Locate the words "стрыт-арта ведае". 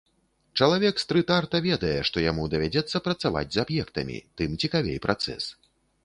1.01-1.91